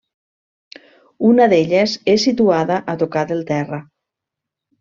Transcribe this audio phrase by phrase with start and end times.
[1.27, 3.83] Una d’elles és situada a tocar del terra.